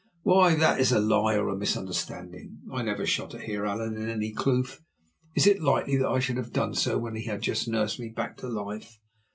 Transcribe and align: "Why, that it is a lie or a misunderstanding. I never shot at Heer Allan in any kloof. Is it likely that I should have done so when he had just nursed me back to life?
"Why, 0.23 0.55
that 0.55 0.79
it 0.79 0.81
is 0.81 0.91
a 0.91 0.99
lie 0.99 1.35
or 1.35 1.47
a 1.49 1.55
misunderstanding. 1.55 2.61
I 2.73 2.81
never 2.81 3.05
shot 3.05 3.35
at 3.35 3.41
Heer 3.41 3.65
Allan 3.65 3.97
in 3.97 4.09
any 4.09 4.33
kloof. 4.33 4.81
Is 5.35 5.45
it 5.45 5.61
likely 5.61 5.95
that 5.97 6.09
I 6.09 6.17
should 6.17 6.37
have 6.37 6.51
done 6.51 6.73
so 6.73 6.97
when 6.97 7.15
he 7.15 7.25
had 7.25 7.43
just 7.43 7.67
nursed 7.67 7.99
me 7.99 8.09
back 8.09 8.35
to 8.37 8.47
life? 8.47 8.97